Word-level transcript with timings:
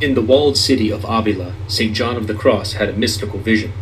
In 0.00 0.14
the 0.14 0.22
walled 0.22 0.56
city 0.56 0.90
of 0.90 1.04
Avila, 1.04 1.52
St. 1.68 1.94
John 1.94 2.16
of 2.16 2.26
the 2.26 2.32
Cross 2.32 2.72
had 2.72 2.88
a 2.88 2.94
mystical 2.94 3.38
vision. 3.38 3.74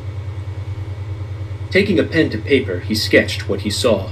Taking 1.71 2.01
a 2.01 2.03
pen 2.03 2.29
to 2.31 2.39
paper, 2.39 2.81
he 2.81 2.97
sketched 2.97 3.49
what 3.49 3.61
he 3.61 3.71
saw. 3.71 4.11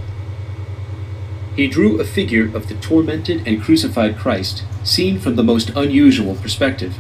He 1.56 1.66
drew 1.66 1.98
a 1.98 2.04
figure 2.04 2.44
of 2.54 2.68
the 2.68 2.76
tormented 2.76 3.44
and 3.44 3.60
crucified 3.60 4.18
Christ, 4.18 4.62
seen 4.84 5.18
from 5.18 5.34
the 5.34 5.42
most 5.42 5.70
unusual 5.70 6.36
perspective. 6.36 6.94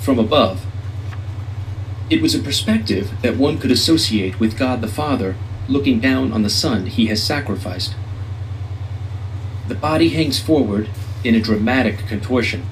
From 0.00 0.18
above, 0.18 0.66
it 2.10 2.20
was 2.20 2.34
a 2.34 2.40
perspective 2.40 3.12
that 3.22 3.38
one 3.38 3.56
could 3.56 3.70
associate 3.70 4.38
with 4.38 4.58
God 4.58 4.82
the 4.82 4.88
Father 4.88 5.36
looking 5.68 6.00
down 6.00 6.32
on 6.32 6.42
the 6.42 6.50
Son 6.50 6.84
he 6.84 7.06
has 7.06 7.22
sacrificed. 7.22 7.94
The 9.68 9.74
body 9.74 10.10
hangs 10.10 10.38
forward 10.38 10.90
in 11.24 11.34
a 11.34 11.40
dramatic 11.40 12.06
contortion. 12.06 12.66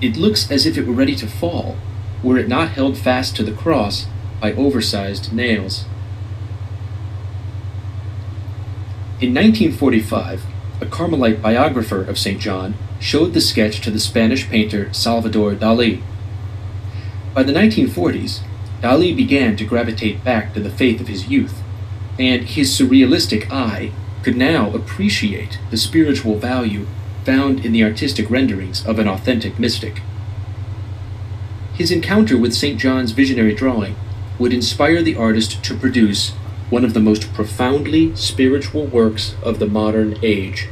It 0.00 0.16
looks 0.16 0.50
as 0.50 0.64
if 0.64 0.78
it 0.78 0.86
were 0.86 0.94
ready 0.94 1.14
to 1.16 1.26
fall, 1.26 1.76
were 2.22 2.38
it 2.38 2.48
not 2.48 2.70
held 2.70 2.96
fast 2.96 3.36
to 3.36 3.42
the 3.42 3.52
cross 3.52 4.06
by 4.40 4.52
oversized 4.52 5.32
nails. 5.32 5.84
In 9.20 9.34
1945, 9.34 10.44
a 10.80 10.86
Carmelite 10.86 11.42
biographer 11.42 12.02
of 12.02 12.18
St. 12.18 12.40
John 12.40 12.74
showed 12.98 13.34
the 13.34 13.40
sketch 13.42 13.82
to 13.82 13.90
the 13.90 14.00
Spanish 14.00 14.48
painter 14.48 14.90
Salvador 14.94 15.54
Dali. 15.54 16.02
By 17.34 17.42
the 17.42 17.52
1940s, 17.52 18.40
Dali 18.80 19.14
began 19.14 19.56
to 19.56 19.64
gravitate 19.64 20.24
back 20.24 20.54
to 20.54 20.60
the 20.60 20.70
faith 20.70 21.02
of 21.02 21.08
his 21.08 21.28
youth, 21.28 21.60
and 22.18 22.44
his 22.44 22.70
surrealistic 22.70 23.50
eye 23.50 23.92
could 24.22 24.36
now 24.36 24.70
appreciate 24.72 25.58
the 25.70 25.76
spiritual 25.76 26.36
value 26.36 26.86
found 27.24 27.64
in 27.64 27.72
the 27.72 27.84
artistic 27.84 28.30
renderings 28.30 28.84
of 28.86 28.98
an 28.98 29.08
authentic 29.08 29.58
mystic. 29.58 30.02
His 31.74 31.90
encounter 31.90 32.36
with 32.36 32.54
St. 32.54 32.78
John's 32.78 33.12
visionary 33.12 33.54
drawing 33.54 33.96
would 34.38 34.52
inspire 34.52 35.02
the 35.02 35.16
artist 35.16 35.62
to 35.64 35.76
produce 35.76 36.30
one 36.70 36.84
of 36.84 36.94
the 36.94 37.00
most 37.00 37.32
profoundly 37.34 38.14
spiritual 38.16 38.86
works 38.86 39.34
of 39.42 39.58
the 39.58 39.66
modern 39.66 40.18
age. 40.22 40.68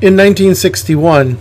In 0.00 0.16
1961, 0.16 1.38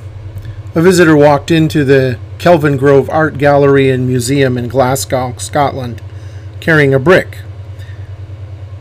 a 0.75 0.81
visitor 0.81 1.18
walked 1.18 1.50
into 1.50 1.84
the 1.84 2.20
Kelvingrove 2.38 3.09
Art 3.09 3.40
Gallery 3.40 3.90
and 3.90 4.08
Museum 4.08 4.56
in 4.58 4.68
Glasgow, 4.68 5.34
Scotland, 5.38 6.02
carrying 6.62 6.94
a 6.94 7.00
brick. 7.00 7.40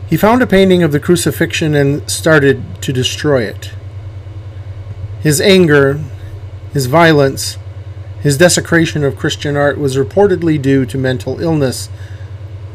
He 0.07 0.17
found 0.17 0.41
a 0.41 0.47
painting 0.47 0.83
of 0.83 0.91
the 0.91 0.99
crucifixion 0.99 1.73
and 1.73 2.09
started 2.09 2.81
to 2.81 2.93
destroy 2.93 3.43
it. 3.43 3.71
His 5.21 5.41
anger, 5.41 6.01
his 6.73 6.85
violence, 6.85 7.57
his 8.21 8.37
desecration 8.37 9.03
of 9.03 9.17
Christian 9.17 9.57
art 9.57 9.77
was 9.77 9.97
reportedly 9.97 10.61
due 10.61 10.85
to 10.85 10.97
mental 10.97 11.39
illness, 11.39 11.89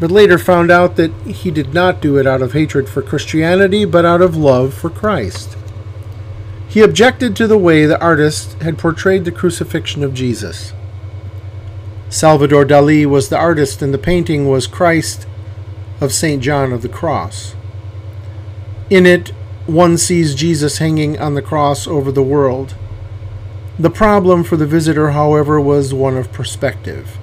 but 0.01 0.11
later 0.11 0.39
found 0.39 0.71
out 0.71 0.97
that 0.97 1.13
he 1.27 1.51
did 1.51 1.73
not 1.73 2.01
do 2.01 2.19
it 2.19 2.27
out 2.27 2.43
of 2.43 2.53
hatred 2.53 2.89
for 2.89 3.03
Christianity, 3.03 3.85
but 3.85 4.05
out 4.05 4.21
of 4.21 4.37
love 4.37 4.75
for 4.75 4.91
Christ. 4.91 5.57
He 6.69 6.81
objected 6.83 7.37
to 7.37 7.47
the 7.47 7.57
way 7.57 7.87
the 7.87 8.01
artist 8.01 8.55
had 8.63 8.79
portrayed 8.79 9.25
the 9.25 9.33
crucifixion 9.33 10.03
of 10.03 10.15
Jesus. 10.15 10.73
Salvador 12.09 12.65
Dali 12.65 13.05
was 13.05 13.29
the 13.29 13.39
artist, 13.39 13.83
and 13.83 13.93
the 13.93 13.99
painting 13.99 14.49
was 14.49 14.67
Christ 14.67 15.27
of 16.01 16.13
St. 16.13 16.43
John 16.43 16.73
of 16.73 16.83
the 16.83 16.89
Cross. 16.89 17.57
In 18.91 19.07
it, 19.07 19.31
one 19.67 19.99
sees 19.99 20.37
Jesus 20.37 20.79
hanging 20.79 21.19
on 21.19 21.35
the 21.35 21.43
cross 21.43 21.89
over 21.89 22.13
the 22.13 22.23
world. 22.23 22.77
The 23.79 23.91
problem 23.91 24.45
for 24.45 24.57
the 24.57 24.67
visitor, 24.67 25.11
however, 25.11 25.61
was 25.61 25.93
one 25.93 26.17
of 26.17 26.33
perspective. 26.33 27.19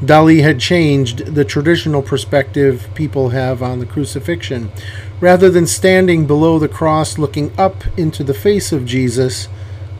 Dali 0.00 0.42
had 0.42 0.58
changed 0.58 1.34
the 1.34 1.44
traditional 1.44 2.00
perspective 2.00 2.88
people 2.94 3.30
have 3.30 3.62
on 3.62 3.78
the 3.78 3.86
crucifixion. 3.86 4.72
Rather 5.20 5.50
than 5.50 5.66
standing 5.66 6.26
below 6.26 6.58
the 6.58 6.68
cross 6.68 7.18
looking 7.18 7.52
up 7.58 7.84
into 7.98 8.24
the 8.24 8.32
face 8.32 8.72
of 8.72 8.86
Jesus, 8.86 9.48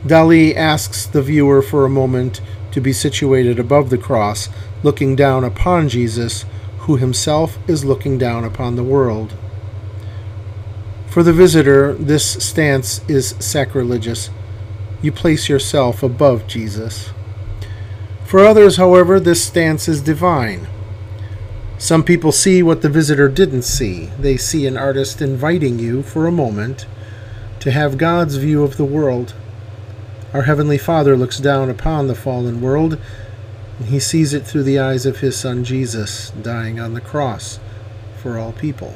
Dali 0.05 0.55
asks 0.55 1.05
the 1.05 1.21
viewer 1.21 1.61
for 1.61 1.85
a 1.85 1.89
moment 1.89 2.41
to 2.71 2.81
be 2.81 2.93
situated 2.93 3.59
above 3.59 3.89
the 3.89 3.97
cross, 3.97 4.49
looking 4.83 5.15
down 5.15 5.43
upon 5.43 5.89
Jesus, 5.89 6.45
who 6.79 6.97
himself 6.97 7.57
is 7.67 7.85
looking 7.85 8.17
down 8.17 8.43
upon 8.43 8.75
the 8.75 8.83
world. 8.83 9.33
For 11.07 11.23
the 11.23 11.33
visitor, 11.33 11.93
this 11.93 12.43
stance 12.43 13.01
is 13.09 13.35
sacrilegious. 13.39 14.29
You 15.01 15.11
place 15.11 15.49
yourself 15.49 16.03
above 16.03 16.47
Jesus. 16.47 17.11
For 18.25 18.39
others, 18.41 18.77
however, 18.77 19.19
this 19.19 19.43
stance 19.43 19.87
is 19.87 20.01
divine. 20.01 20.67
Some 21.79 22.03
people 22.03 22.31
see 22.31 22.61
what 22.61 22.81
the 22.81 22.89
visitor 22.89 23.27
didn't 23.29 23.63
see. 23.63 24.11
They 24.19 24.37
see 24.37 24.67
an 24.67 24.77
artist 24.77 25.21
inviting 25.21 25.79
you 25.79 26.03
for 26.03 26.27
a 26.27 26.31
moment 26.31 26.85
to 27.61 27.71
have 27.71 27.97
God's 27.97 28.35
view 28.35 28.63
of 28.63 28.77
the 28.77 28.85
world. 28.85 29.33
Our 30.31 30.43
Heavenly 30.43 30.77
Father 30.77 31.17
looks 31.17 31.39
down 31.39 31.71
upon 31.71 32.07
the 32.07 32.13
fallen 32.13 32.61
world, 32.61 32.99
and 33.79 33.87
He 33.87 33.99
sees 33.99 34.31
it 34.31 34.45
through 34.45 34.63
the 34.63 34.77
eyes 34.77 35.07
of 35.07 35.19
His 35.19 35.35
Son 35.35 35.63
Jesus, 35.63 36.29
dying 36.29 36.79
on 36.79 36.93
the 36.93 37.01
cross 37.01 37.59
for 38.21 38.37
all 38.37 38.51
people. 38.51 38.93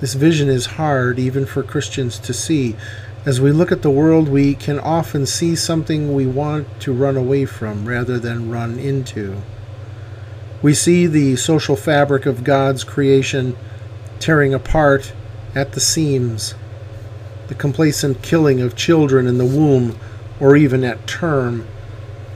This 0.00 0.14
vision 0.14 0.48
is 0.48 0.66
hard 0.66 1.18
even 1.18 1.44
for 1.44 1.64
Christians 1.64 2.20
to 2.20 2.32
see, 2.32 2.76
as 3.26 3.40
we 3.40 3.50
look 3.50 3.72
at 3.72 3.82
the 3.82 3.90
world, 3.90 4.28
we 4.28 4.54
can 4.54 4.78
often 4.78 5.26
see 5.26 5.56
something 5.56 6.14
we 6.14 6.26
want 6.26 6.68
to 6.82 6.92
run 6.92 7.16
away 7.16 7.44
from 7.44 7.88
rather 7.88 8.18
than 8.18 8.50
run 8.50 8.78
into. 8.78 9.42
We 10.62 10.74
see 10.74 11.06
the 11.06 11.34
social 11.36 11.74
fabric 11.74 12.26
of 12.26 12.44
God's 12.44 12.84
creation 12.84 13.56
tearing 14.20 14.54
apart 14.54 15.14
at 15.54 15.72
the 15.72 15.80
seams, 15.80 16.54
the 17.48 17.54
complacent 17.54 18.22
killing 18.22 18.60
of 18.60 18.76
children 18.76 19.26
in 19.26 19.38
the 19.38 19.44
womb 19.44 19.98
or 20.40 20.56
even 20.56 20.84
at 20.84 21.06
term, 21.06 21.66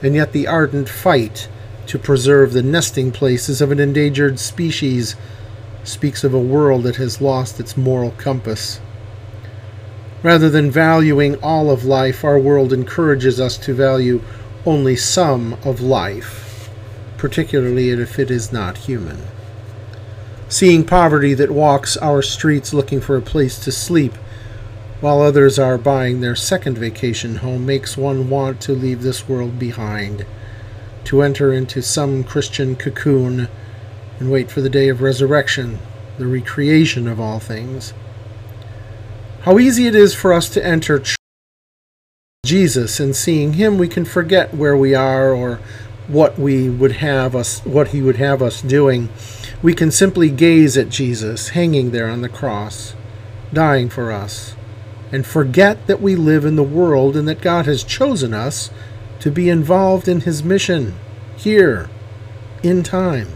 and 0.02 0.14
yet 0.14 0.32
the 0.32 0.46
ardent 0.46 0.88
fight 0.88 1.48
to 1.86 1.98
preserve 1.98 2.52
the 2.52 2.62
nesting 2.62 3.10
places 3.10 3.60
of 3.60 3.72
an 3.72 3.80
endangered 3.80 4.38
species 4.38 5.16
speaks 5.84 6.22
of 6.22 6.34
a 6.34 6.38
world 6.38 6.82
that 6.82 6.96
has 6.96 7.20
lost 7.20 7.58
its 7.58 7.76
moral 7.76 8.10
compass. 8.12 8.80
Rather 10.22 10.50
than 10.50 10.70
valuing 10.70 11.36
all 11.36 11.70
of 11.70 11.84
life, 11.84 12.24
our 12.24 12.38
world 12.38 12.72
encourages 12.72 13.40
us 13.40 13.56
to 13.56 13.72
value 13.72 14.20
only 14.66 14.96
some 14.96 15.54
of 15.64 15.80
life, 15.80 16.68
particularly 17.16 17.90
if 17.90 18.18
it 18.18 18.30
is 18.30 18.52
not 18.52 18.78
human. 18.78 19.18
Seeing 20.48 20.84
poverty 20.84 21.34
that 21.34 21.50
walks 21.50 21.96
our 21.98 22.20
streets 22.20 22.74
looking 22.74 23.00
for 23.00 23.16
a 23.16 23.22
place 23.22 23.62
to 23.64 23.72
sleep 23.72 24.14
while 25.00 25.20
others 25.20 25.58
are 25.58 25.78
buying 25.78 26.20
their 26.20 26.34
second 26.34 26.76
vacation 26.76 27.36
home 27.36 27.64
makes 27.64 27.96
one 27.96 28.28
want 28.28 28.60
to 28.60 28.72
leave 28.72 29.02
this 29.02 29.28
world 29.28 29.58
behind, 29.58 30.26
to 31.04 31.22
enter 31.22 31.52
into 31.52 31.80
some 31.80 32.24
Christian 32.24 32.74
cocoon 32.74 33.48
and 34.18 34.30
wait 34.30 34.50
for 34.50 34.60
the 34.60 34.70
day 34.70 34.88
of 34.88 35.00
resurrection, 35.00 35.78
the 36.18 36.26
recreation 36.26 37.06
of 37.06 37.20
all 37.20 37.38
things. 37.38 37.94
How 39.42 39.58
easy 39.58 39.86
it 39.86 39.94
is 39.94 40.14
for 40.14 40.32
us 40.32 40.48
to 40.50 40.64
enter 40.64 41.02
Jesus 42.44 42.98
and 42.98 43.14
seeing 43.14 43.54
him 43.54 43.78
we 43.78 43.88
can 43.88 44.04
forget 44.04 44.54
where 44.54 44.76
we 44.76 44.94
are 44.94 45.32
or 45.32 45.60
what 46.08 46.38
we 46.38 46.68
would 46.68 46.92
have 46.92 47.36
us 47.36 47.60
what 47.64 47.88
he 47.88 48.00
would 48.02 48.16
have 48.16 48.42
us 48.42 48.62
doing. 48.62 49.08
We 49.62 49.74
can 49.74 49.90
simply 49.90 50.30
gaze 50.30 50.76
at 50.76 50.88
Jesus 50.88 51.50
hanging 51.50 51.90
there 51.90 52.08
on 52.08 52.22
the 52.22 52.28
cross, 52.28 52.94
dying 53.52 53.88
for 53.88 54.10
us, 54.10 54.56
and 55.10 55.26
forget 55.26 55.86
that 55.86 56.02
we 56.02 56.14
live 56.14 56.44
in 56.44 56.56
the 56.56 56.62
world 56.62 57.16
and 57.16 57.26
that 57.28 57.40
God 57.40 57.66
has 57.66 57.82
chosen 57.82 58.34
us 58.34 58.70
to 59.20 59.30
be 59.30 59.48
involved 59.48 60.08
in 60.08 60.20
his 60.20 60.44
mission 60.44 60.94
here 61.36 61.88
in 62.62 62.82
time. 62.82 63.28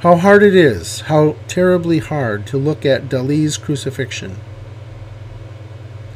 How 0.00 0.16
hard 0.16 0.42
it 0.42 0.54
is, 0.54 1.02
how 1.02 1.36
terribly 1.46 1.98
hard 1.98 2.46
to 2.46 2.56
look 2.56 2.86
at 2.86 3.08
Dali's 3.08 3.58
crucifixion. 3.58 4.36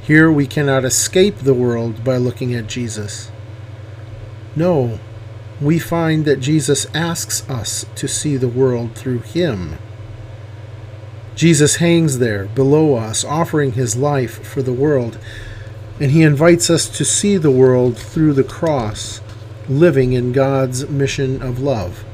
Here 0.02 0.30
we 0.30 0.46
cannot 0.46 0.84
escape 0.84 1.38
the 1.38 1.54
world 1.54 2.04
by 2.04 2.16
looking 2.16 2.54
at 2.54 2.66
Jesus. 2.66 3.30
No, 4.56 5.00
we 5.60 5.78
find 5.78 6.24
that 6.24 6.40
Jesus 6.40 6.86
asks 6.94 7.48
us 7.48 7.86
to 7.96 8.08
see 8.08 8.36
the 8.36 8.48
world 8.48 8.94
through 8.94 9.20
him. 9.20 9.78
Jesus 11.34 11.76
hangs 11.76 12.18
there 12.18 12.46
below 12.46 12.94
us, 12.94 13.24
offering 13.24 13.72
his 13.72 13.96
life 13.96 14.46
for 14.46 14.62
the 14.62 14.72
world, 14.72 15.18
and 16.00 16.10
he 16.10 16.22
invites 16.22 16.70
us 16.70 16.88
to 16.88 17.04
see 17.04 17.36
the 17.36 17.50
world 17.50 17.96
through 17.96 18.32
the 18.34 18.44
cross, 18.44 19.20
living 19.68 20.12
in 20.12 20.32
God's 20.32 20.88
mission 20.88 21.42
of 21.42 21.60
love. 21.60 22.04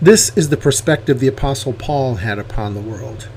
This 0.00 0.36
is 0.36 0.48
the 0.48 0.56
perspective 0.56 1.20
the 1.20 1.28
Apostle 1.28 1.72
Paul 1.72 2.16
had 2.16 2.38
upon 2.38 2.74
the 2.74 2.80
world. 2.80 3.28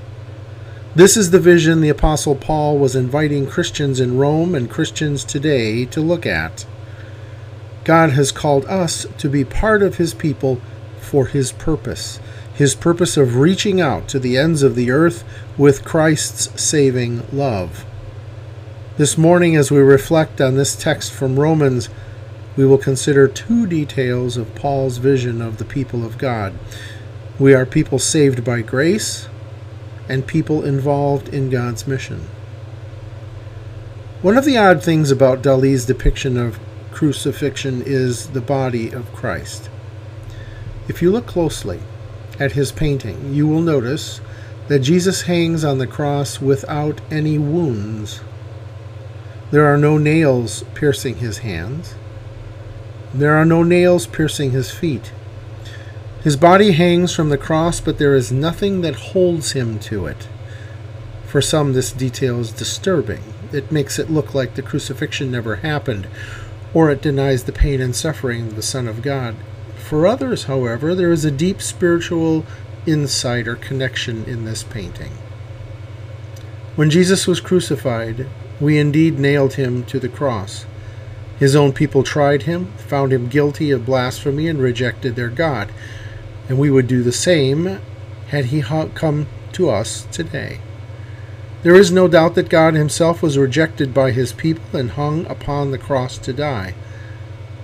This 0.96 1.16
is 1.16 1.30
the 1.30 1.40
vision 1.40 1.82
the 1.82 1.90
Apostle 1.90 2.36
Paul 2.36 2.80
was 2.80 2.96
inviting 2.96 3.46
Christians 3.46 4.00
in 4.00 4.18
Rome 4.18 4.56
and 4.56 4.70
Christians 4.70 5.24
today 5.24 5.86
to 5.86 6.02
look 6.02 6.26
at. 6.26 6.66
God 7.84 8.10
has 8.12 8.32
called 8.32 8.66
us 8.66 9.06
to 9.20 9.30
be 9.30 9.46
part 9.46 9.84
of 9.84 9.98
His 9.98 10.14
people 10.14 10.60
for 11.00 11.28
His 11.28 11.52
purpose, 11.52 12.20
His 12.58 12.74
purpose 12.74 13.18
of 13.18 13.36
reaching 13.36 13.80
out 13.80 14.08
to 14.08 14.18
the 14.18 14.36
ends 14.36 14.64
of 14.64 14.74
the 14.74 14.90
earth 14.90 15.24
with 15.60 15.86
Christ's 15.86 16.60
saving 16.60 17.24
love. 17.32 17.86
This 18.98 19.16
morning, 19.16 19.56
as 19.56 19.70
we 19.70 19.78
reflect 19.78 20.42
on 20.42 20.56
this 20.56 20.76
text 20.76 21.12
from 21.12 21.40
Romans, 21.40 21.88
we 22.56 22.66
will 22.66 22.80
consider 22.80 23.28
two 23.28 23.68
details 23.68 24.38
of 24.38 24.56
Paul's 24.56 24.98
vision 24.98 25.40
of 25.40 25.60
the 25.60 25.66
people 25.66 26.04
of 26.04 26.18
God. 26.18 26.56
We 27.38 27.54
are 27.54 27.64
people 27.64 28.00
saved 28.00 28.44
by 28.44 28.64
grace 28.64 29.30
and 30.10 30.26
people 30.26 30.66
involved 30.66 31.30
in 31.30 31.52
God's 31.52 31.86
mission. 31.86 32.28
One 34.24 34.36
of 34.36 34.46
the 34.46 34.58
odd 34.58 34.82
things 34.82 35.12
about 35.12 35.44
Dali's 35.44 35.86
depiction 35.86 36.38
of 36.38 36.60
crucifixion 36.92 37.84
is 37.86 38.30
the 38.30 38.42
body 38.42 38.92
of 38.92 39.14
Christ. 39.14 39.70
If 40.88 41.04
you 41.04 41.12
look 41.12 41.28
closely 41.28 41.82
at 42.40 42.54
his 42.54 42.72
painting, 42.72 43.34
you 43.34 43.48
will 43.48 43.62
notice 43.62 44.22
that 44.68 44.80
Jesus 44.80 45.24
hangs 45.24 45.64
on 45.64 45.78
the 45.78 45.88
cross 45.88 46.42
without 46.42 47.02
any 47.10 47.38
wounds. 47.38 48.22
There 49.50 49.66
are 49.66 49.78
no 49.78 49.98
nails 49.98 50.64
piercing 50.74 51.18
his 51.18 51.40
hands. 51.40 51.96
There 53.14 53.36
are 53.36 53.46
no 53.46 53.64
nails 53.64 54.06
piercing 54.06 54.52
his 54.52 54.72
feet. 54.72 55.12
His 56.24 56.36
body 56.36 56.72
hangs 56.72 57.14
from 57.14 57.30
the 57.30 57.38
cross, 57.38 57.80
but 57.80 57.98
there 57.98 58.14
is 58.14 58.32
nothing 58.32 58.82
that 58.82 58.96
holds 58.96 59.54
him 59.54 59.80
to 59.80 60.08
it. 60.08 60.28
For 61.26 61.42
some, 61.42 61.72
this 61.74 61.92
detail 61.92 62.42
is 62.42 62.52
disturbing. 62.52 63.24
It 63.54 63.72
makes 63.72 63.98
it 63.98 64.10
look 64.10 64.34
like 64.34 64.56
the 64.56 64.62
crucifixion 64.62 65.32
never 65.32 65.58
happened, 65.58 66.08
or 66.74 66.92
it 66.92 67.02
denies 67.02 67.46
the 67.46 67.54
pain 67.54 67.80
and 67.80 67.96
suffering 67.96 68.48
of 68.48 68.56
the 68.58 68.62
Son 68.62 68.90
of 68.90 69.02
God. 69.02 69.36
For 69.88 70.06
others, 70.06 70.46
however, 70.46 70.94
there 70.94 71.12
is 71.12 71.26
a 71.26 71.32
deep 71.32 71.62
spiritual 71.62 72.46
insight 72.86 73.48
or 73.48 73.56
connection 73.56 74.26
in 74.26 74.46
this 74.46 74.64
painting. 74.64 75.12
When 76.76 76.90
Jesus 76.90 77.26
was 77.26 77.40
crucified, 77.40 78.28
we 78.60 78.78
indeed 78.78 79.20
nailed 79.20 79.54
him 79.54 79.84
to 79.86 80.00
the 80.00 80.10
cross. 80.10 80.66
His 81.40 81.56
own 81.56 81.72
people 81.72 82.04
tried 82.04 82.44
him, 82.44 82.74
found 82.78 83.14
him 83.14 83.28
guilty 83.28 83.72
of 83.72 83.86
blasphemy, 83.86 84.48
and 84.48 84.60
rejected 84.60 85.16
their 85.16 85.30
God 85.30 85.72
and 86.48 86.58
we 86.58 86.70
would 86.70 86.88
do 86.88 87.04
the 87.04 87.12
same 87.12 87.80
had 88.30 88.46
he 88.46 88.62
come 88.62 89.28
to 89.54 89.70
us 89.70 90.08
today. 90.12 90.60
There 91.64 91.76
is 91.76 91.92
no 91.92 92.08
doubt 92.08 92.36
that 92.36 92.50
God 92.50 92.74
himself 92.74 93.22
was 93.22 93.38
rejected 93.38 93.94
by 93.94 94.12
his 94.12 94.32
people 94.32 94.80
and 94.80 94.92
hung 94.92 95.26
upon 95.26 95.72
the 95.72 95.78
cross 95.78 96.18
to 96.20 96.34
die. 96.34 96.76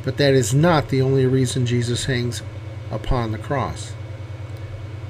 But 0.04 0.18
that 0.18 0.34
is 0.34 0.54
not 0.54 0.90
the 0.90 1.02
only 1.02 1.26
reason 1.26 1.66
Jesus 1.66 2.06
hangs 2.06 2.42
upon 2.92 3.32
the 3.32 3.38
cross. 3.38 3.94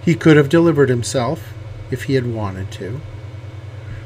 He 0.03 0.15
could 0.15 0.37
have 0.37 0.49
delivered 0.49 0.89
himself 0.89 1.53
if 1.91 2.03
he 2.03 2.13
had 2.13 2.33
wanted 2.33 2.71
to. 2.73 3.01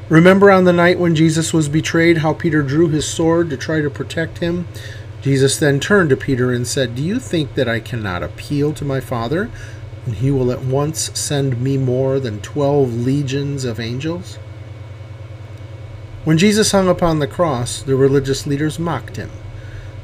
Remember 0.08 0.50
on 0.50 0.64
the 0.64 0.72
night 0.72 0.98
when 0.98 1.14
Jesus 1.14 1.52
was 1.52 1.68
betrayed 1.68 2.18
how 2.18 2.32
Peter 2.32 2.62
drew 2.62 2.88
his 2.88 3.06
sword 3.06 3.50
to 3.50 3.56
try 3.56 3.80
to 3.82 3.90
protect 3.90 4.38
him 4.38 4.66
Jesus 5.20 5.58
then 5.58 5.80
turned 5.80 6.10
to 6.10 6.16
Peter 6.16 6.52
and 6.52 6.66
said, 6.66 6.94
Do 6.94 7.02
you 7.02 7.18
think 7.18 7.54
that 7.54 7.68
I 7.68 7.80
cannot 7.80 8.22
appeal 8.22 8.72
to 8.74 8.84
my 8.84 9.00
Father, 9.00 9.50
and 10.06 10.14
he 10.14 10.30
will 10.30 10.52
at 10.52 10.62
once 10.62 11.10
send 11.18 11.60
me 11.60 11.76
more 11.76 12.20
than 12.20 12.40
twelve 12.40 12.94
legions 12.94 13.64
of 13.64 13.80
angels? 13.80 14.36
When 16.24 16.38
Jesus 16.38 16.72
hung 16.72 16.88
upon 16.88 17.18
the 17.18 17.26
cross, 17.26 17.82
the 17.82 17.96
religious 17.96 18.46
leaders 18.46 18.78
mocked 18.78 19.16
him. 19.16 19.30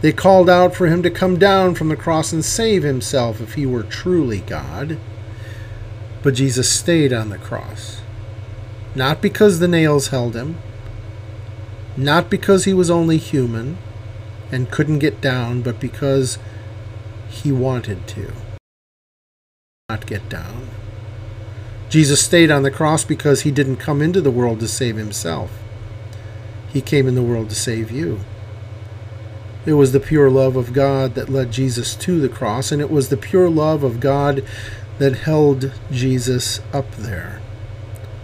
They 0.05 0.13
called 0.13 0.51
out 0.51 0.75
for 0.75 0.87
him 0.87 1.03
to 1.03 1.11
come 1.11 1.39
down 1.39 1.75
from 1.75 1.89
the 1.89 1.97
cross 1.97 2.31
and 2.31 2.45
save 2.45 2.83
himself 2.83 3.41
if 3.41 3.55
he 3.55 3.65
were 3.65 3.83
truly 3.83 4.41
God. 4.41 4.99
But 6.23 6.35
Jesus 6.35 6.69
stayed 6.69 7.11
on 7.11 7.31
the 7.31 7.39
cross, 7.39 8.03
not 8.95 9.23
because 9.23 9.61
the 9.61 9.67
nails 9.67 10.09
held 10.09 10.37
him, 10.37 10.59
not 11.97 12.29
because 12.29 12.67
he 12.67 12.75
was 12.75 12.91
only 12.91 13.17
human 13.17 13.79
and 14.53 14.71
couldn't 14.71 14.99
get 14.99 15.23
down, 15.23 15.63
but 15.63 15.81
because 15.81 16.37
he 17.31 17.51
wanted 17.51 18.07
to 18.09 18.31
not 19.89 20.07
get 20.07 20.29
down. 20.29 20.69
Jesus 21.89 22.23
stayed 22.23 22.51
on 22.51 22.63
the 22.63 22.71
cross 22.71 23.05
because 23.05 23.41
he 23.41 23.51
didn't 23.51 23.77
come 23.77 24.03
into 24.03 24.21
the 24.21 24.31
world 24.31 24.61
to 24.61 24.69
save 24.69 24.97
himself. 24.97 25.51
He 26.69 26.83
came 26.83 27.09
in 27.09 27.15
the 27.15 27.23
world 27.23 27.49
to 27.49 27.55
save 27.55 27.91
you. 27.91 28.21
It 29.67 29.75
was 29.75 29.93
the 29.93 30.01
pure 30.01 30.31
love 30.31 30.57
of 30.57 30.75
God 30.75 31.15
that 31.15 31.31
led 31.31 31.51
Jesus 31.51 31.95
to 31.97 32.21
the 32.21 32.29
cross, 32.29 32.71
and 32.71 32.83
it 32.83 32.91
was 32.91 33.09
the 33.09 33.17
pure 33.17 33.49
love 33.49 33.83
of 33.83 33.99
God 33.99 34.45
that 34.99 35.17
held 35.17 35.73
Jesus 35.91 36.61
up 36.73 36.91
there, 36.97 37.41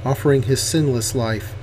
offering 0.04 0.42
his 0.42 0.62
sinless 0.62 1.14
life 1.14 1.54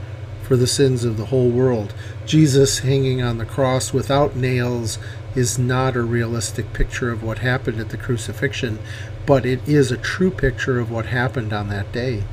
for 0.42 0.56
the 0.56 0.66
sins 0.66 1.04
of 1.04 1.18
the 1.18 1.26
whole 1.26 1.50
world. 1.50 1.94
Jesus 2.26 2.80
hanging 2.80 3.22
on 3.22 3.38
the 3.38 3.46
cross 3.46 3.94
without 3.94 4.36
nails 4.36 4.98
is 5.36 5.60
not 5.60 5.96
a 5.96 6.02
realistic 6.02 6.74
picture 6.74 7.12
of 7.12 7.22
what 7.22 7.40
happened 7.40 7.80
at 7.80 7.90
the 7.90 7.98
crucifixion, 7.98 8.80
but 9.28 9.46
it 9.46 9.66
is 9.68 9.92
a 9.92 9.98
true 9.98 10.32
picture 10.32 10.80
of 10.80 10.90
what 10.90 11.08
happened 11.08 11.54
on 11.54 11.70
that 11.70 11.92
day. 11.92 12.24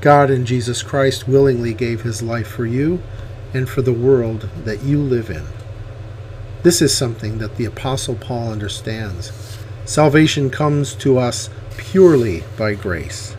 God 0.00 0.30
in 0.30 0.44
Jesus 0.44 0.82
Christ 0.82 1.28
willingly 1.28 1.74
gave 1.74 2.02
his 2.02 2.22
life 2.22 2.48
for 2.48 2.66
you 2.66 3.00
and 3.54 3.68
for 3.68 3.82
the 3.82 3.92
world 3.92 4.48
that 4.64 4.82
you 4.82 4.98
live 4.98 5.30
in. 5.30 5.44
This 6.62 6.80
is 6.80 6.96
something 6.96 7.38
that 7.38 7.56
the 7.56 7.64
Apostle 7.64 8.14
Paul 8.14 8.52
understands. 8.52 9.32
Salvation 9.84 10.48
comes 10.48 10.94
to 10.96 11.18
us 11.18 11.50
purely 11.76 12.44
by 12.56 12.74
grace. 12.74 13.36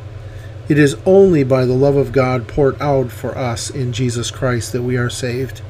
It 0.67 0.77
is 0.77 0.97
only 1.05 1.43
by 1.43 1.65
the 1.65 1.73
love 1.73 1.95
of 1.95 2.11
God 2.11 2.49
poured 2.49 2.81
out 2.81 3.11
for 3.11 3.37
us 3.37 3.69
in 3.69 3.93
Jesus 3.93 4.29
Christ 4.29 4.73
that 4.73 4.83
we 4.83 4.97
are 4.97 5.09
saved. 5.09 5.61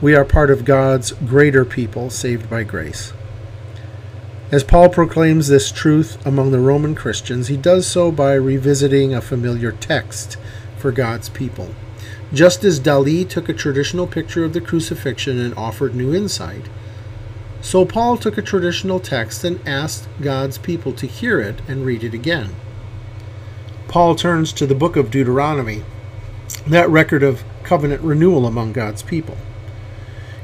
We 0.00 0.14
are 0.14 0.24
part 0.24 0.50
of 0.50 0.64
God's 0.64 1.12
greater 1.12 1.66
people 1.66 2.08
saved 2.08 2.48
by 2.48 2.62
grace. 2.62 3.12
As 4.50 4.64
Paul 4.64 4.88
proclaims 4.88 5.48
this 5.48 5.70
truth 5.70 6.24
among 6.26 6.50
the 6.50 6.58
Roman 6.58 6.94
Christians, 6.94 7.48
he 7.48 7.56
does 7.56 7.86
so 7.86 8.10
by 8.10 8.32
revisiting 8.34 9.14
a 9.14 9.20
familiar 9.20 9.72
text 9.72 10.38
for 10.80 10.90
God's 10.90 11.28
people. 11.28 11.74
Just 12.32 12.64
as 12.64 12.80
Dali 12.80 13.28
took 13.28 13.48
a 13.48 13.54
traditional 13.54 14.06
picture 14.06 14.44
of 14.44 14.52
the 14.52 14.60
crucifixion 14.60 15.38
and 15.38 15.54
offered 15.54 15.94
new 15.94 16.14
insight, 16.14 16.68
so 17.60 17.84
Paul 17.84 18.16
took 18.16 18.38
a 18.38 18.42
traditional 18.42 19.00
text 19.00 19.44
and 19.44 19.60
asked 19.68 20.08
God's 20.20 20.56
people 20.56 20.92
to 20.94 21.06
hear 21.06 21.40
it 21.40 21.60
and 21.68 21.84
read 21.84 22.02
it 22.02 22.14
again. 22.14 22.54
Paul 23.88 24.14
turns 24.14 24.52
to 24.54 24.66
the 24.66 24.74
book 24.74 24.96
of 24.96 25.10
Deuteronomy, 25.10 25.82
that 26.66 26.88
record 26.88 27.22
of 27.22 27.44
covenant 27.62 28.00
renewal 28.02 28.46
among 28.46 28.72
God's 28.72 29.02
people. 29.02 29.36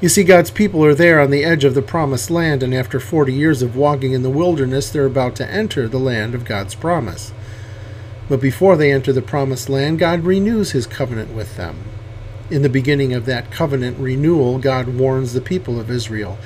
You 0.00 0.10
see, 0.10 0.24
God's 0.24 0.50
people 0.50 0.84
are 0.84 0.94
there 0.94 1.20
on 1.20 1.30
the 1.30 1.44
edge 1.44 1.64
of 1.64 1.74
the 1.74 1.80
promised 1.80 2.30
land, 2.30 2.62
and 2.62 2.74
after 2.74 3.00
40 3.00 3.32
years 3.32 3.62
of 3.62 3.76
walking 3.76 4.12
in 4.12 4.22
the 4.22 4.30
wilderness, 4.30 4.90
they're 4.90 5.06
about 5.06 5.36
to 5.36 5.50
enter 5.50 5.88
the 5.88 5.98
land 5.98 6.34
of 6.34 6.44
God's 6.44 6.74
promise. 6.74 7.32
But 8.28 8.40
before 8.40 8.76
they 8.76 8.92
enter 8.92 9.12
the 9.12 9.22
promised 9.22 9.68
land, 9.68 9.98
God 9.98 10.24
renews 10.24 10.72
his 10.72 10.86
covenant 10.86 11.32
with 11.32 11.56
them. 11.56 11.84
In 12.50 12.62
the 12.62 12.68
beginning 12.68 13.12
of 13.12 13.26
that 13.26 13.50
covenant 13.50 13.98
renewal, 13.98 14.58
God 14.58 14.88
warns 14.88 15.32
the 15.32 15.40
people 15.40 15.78
of 15.78 15.90
Israel. 15.90 16.38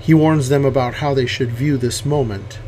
He 0.00 0.14
warns 0.14 0.48
them 0.48 0.64
about 0.64 0.94
how 0.94 1.14
they 1.14 1.26
should 1.26 1.50
view 1.50 1.76
this 1.76 2.04
moment. 2.04 2.58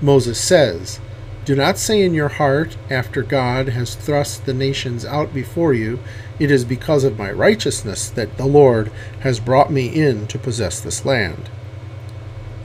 Moses 0.00 0.40
says, 0.40 1.00
do 1.44 1.56
not 1.56 1.76
say 1.76 2.02
in 2.02 2.14
your 2.14 2.28
heart, 2.28 2.76
after 2.88 3.24
God 3.24 3.70
has 3.70 3.96
thrust 3.96 4.46
the 4.46 4.54
nations 4.54 5.04
out 5.04 5.34
before 5.34 5.74
you, 5.74 5.98
It 6.38 6.52
is 6.52 6.64
because 6.64 7.02
of 7.02 7.18
my 7.18 7.32
righteousness 7.32 8.08
that 8.10 8.36
the 8.36 8.46
Lord 8.46 8.92
has 9.20 9.40
brought 9.40 9.70
me 9.70 9.88
in 9.88 10.26
to 10.28 10.38
possess 10.38 10.80
this 10.80 11.04
land. 11.04 11.50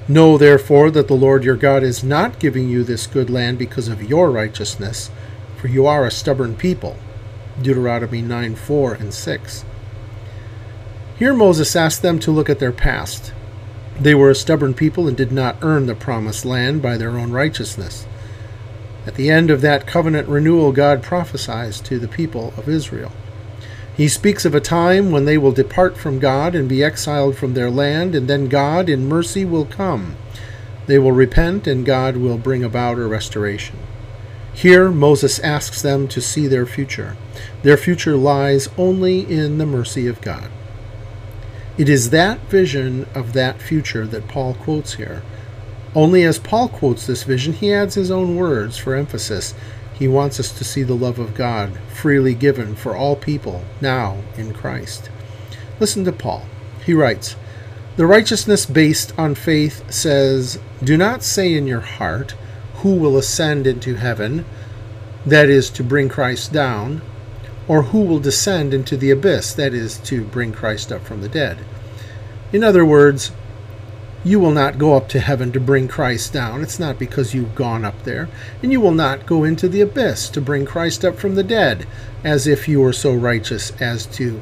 Know 0.07 0.37
therefore 0.37 0.89
that 0.91 1.07
the 1.07 1.15
Lord 1.15 1.43
your 1.43 1.55
God 1.55 1.83
is 1.83 2.03
not 2.03 2.39
giving 2.39 2.69
you 2.69 2.83
this 2.83 3.07
good 3.07 3.29
land 3.29 3.57
because 3.57 3.87
of 3.87 4.09
your 4.09 4.31
righteousness, 4.31 5.09
for 5.57 5.67
you 5.67 5.85
are 5.85 6.05
a 6.05 6.11
stubborn 6.11 6.55
people. 6.55 6.95
Deuteronomy 7.61 8.21
9 8.21 8.55
4 8.55 8.93
and 8.93 9.13
6. 9.13 9.65
Here 11.17 11.33
Moses 11.33 11.75
asked 11.75 12.03
them 12.03 12.19
to 12.19 12.31
look 12.31 12.49
at 12.49 12.59
their 12.59 12.71
past. 12.71 13.33
They 13.99 14.13
were 14.13 14.29
a 14.29 14.35
stubborn 14.35 14.75
people 14.75 15.07
and 15.07 15.17
did 15.17 15.31
not 15.31 15.57
earn 15.63 15.87
the 15.87 15.95
promised 15.95 16.45
land 16.45 16.81
by 16.83 16.97
their 16.97 17.17
own 17.17 17.31
righteousness. 17.31 18.05
At 19.07 19.15
the 19.15 19.31
end 19.31 19.49
of 19.49 19.61
that 19.61 19.87
covenant 19.87 20.27
renewal, 20.27 20.71
God 20.71 21.01
prophesies 21.01 21.81
to 21.81 21.97
the 21.97 22.07
people 22.07 22.53
of 22.57 22.69
Israel. 22.69 23.11
He 23.95 24.07
speaks 24.07 24.45
of 24.45 24.53
a 24.53 24.59
time 24.59 25.09
when 25.09 25.25
they 25.25 25.39
will 25.39 25.51
depart 25.51 25.97
from 25.97 26.19
God 26.19 26.53
and 26.53 26.69
be 26.69 26.83
exiled 26.83 27.35
from 27.35 27.55
their 27.55 27.71
land, 27.71 28.13
and 28.13 28.27
then 28.27 28.47
God 28.47 28.89
in 28.89 29.09
mercy 29.09 29.43
will 29.43 29.65
come. 29.65 30.15
They 30.85 30.99
will 30.99 31.13
repent, 31.13 31.65
and 31.65 31.83
God 31.83 32.17
will 32.17 32.37
bring 32.37 32.63
about 32.63 32.99
a 32.99 33.07
restoration. 33.07 33.77
Here, 34.57 34.89
Moses 34.89 35.37
asks 35.41 35.83
them 35.83 36.07
to 36.07 36.19
see 36.19 36.47
their 36.47 36.65
future. 36.65 37.15
Their 37.61 37.77
future 37.77 38.15
lies 38.15 38.67
only 38.75 39.19
in 39.19 39.59
the 39.59 39.67
mercy 39.67 40.07
of 40.07 40.19
God. 40.19 40.49
It 41.77 41.87
is 41.87 42.09
that 42.09 42.39
vision 42.49 43.05
of 43.13 43.33
that 43.33 43.61
future 43.61 44.07
that 44.07 44.27
Paul 44.27 44.55
quotes 44.55 44.95
here. 44.95 45.21
Only 45.93 46.23
as 46.23 46.39
Paul 46.39 46.69
quotes 46.69 47.05
this 47.05 47.21
vision, 47.21 47.53
he 47.53 47.71
adds 47.71 47.93
his 47.93 48.09
own 48.09 48.35
words 48.35 48.79
for 48.79 48.95
emphasis. 48.95 49.53
He 49.93 50.07
wants 50.07 50.39
us 50.39 50.51
to 50.57 50.63
see 50.63 50.81
the 50.81 50.95
love 50.95 51.19
of 51.19 51.35
God 51.35 51.77
freely 51.93 52.33
given 52.33 52.75
for 52.75 52.95
all 52.95 53.15
people 53.15 53.63
now 53.79 54.17
in 54.37 54.55
Christ. 54.55 55.11
Listen 55.79 56.03
to 56.05 56.11
Paul. 56.11 56.47
He 56.83 56.95
writes, 56.95 57.35
The 57.95 58.07
righteousness 58.07 58.65
based 58.65 59.13
on 59.19 59.35
faith 59.35 59.91
says, 59.93 60.59
Do 60.83 60.97
not 60.97 61.21
say 61.21 61.53
in 61.53 61.67
your 61.67 61.81
heart, 61.81 62.33
Who 62.77 62.95
will 62.95 63.17
ascend 63.17 63.67
into 63.67 63.95
heaven? 63.95 64.45
That 65.25 65.49
is, 65.49 65.69
to 65.71 65.83
bring 65.83 66.09
Christ 66.09 66.53
down 66.53 67.01
or 67.67 67.83
who 67.83 68.01
will 68.01 68.19
descend 68.19 68.73
into 68.73 68.95
the 68.95 69.11
abyss, 69.11 69.53
that 69.53 69.73
is, 69.73 69.97
to 69.97 70.23
bring 70.23 70.53
Christ 70.53 70.91
up 70.91 71.03
from 71.03 71.21
the 71.21 71.29
dead. 71.29 71.59
In 72.53 72.63
other 72.63 72.85
words, 72.85 73.31
you 74.23 74.39
will 74.39 74.51
not 74.51 74.77
go 74.77 74.95
up 74.95 75.09
to 75.09 75.19
heaven 75.19 75.51
to 75.51 75.59
bring 75.59 75.87
Christ 75.87 76.33
down. 76.33 76.61
It's 76.61 76.79
not 76.79 76.97
because 76.97 77.33
you've 77.33 77.55
gone 77.55 77.83
up 77.83 78.03
there. 78.03 78.29
And 78.63 78.71
you 78.71 78.81
will 78.81 78.91
not 78.91 79.25
go 79.25 79.43
into 79.43 79.67
the 79.67 79.81
abyss 79.81 80.29
to 80.29 80.41
bring 80.41 80.65
Christ 80.65 81.03
up 81.03 81.17
from 81.17 81.35
the 81.35 81.43
dead, 81.43 81.85
as 82.23 82.47
if 82.47 82.67
you 82.67 82.81
were 82.81 82.93
so 82.93 83.13
righteous 83.13 83.71
as 83.81 84.05
to 84.07 84.41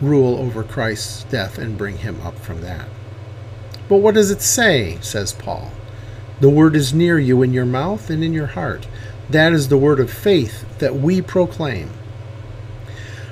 rule 0.00 0.36
over 0.36 0.62
Christ's 0.62 1.24
death 1.24 1.58
and 1.58 1.76
bring 1.76 1.98
him 1.98 2.20
up 2.22 2.38
from 2.38 2.62
that. 2.62 2.88
But 3.88 3.98
what 3.98 4.14
does 4.14 4.30
it 4.30 4.40
say? 4.40 4.98
says 5.00 5.32
Paul. 5.32 5.72
The 6.40 6.50
word 6.50 6.74
is 6.74 6.94
near 6.94 7.18
you 7.18 7.42
in 7.42 7.52
your 7.52 7.66
mouth 7.66 8.08
and 8.10 8.24
in 8.24 8.32
your 8.32 8.46
heart. 8.46 8.88
That 9.28 9.52
is 9.52 9.68
the 9.68 9.78
word 9.78 10.00
of 10.00 10.10
faith 10.10 10.78
that 10.78 10.96
we 10.96 11.20
proclaim. 11.20 11.90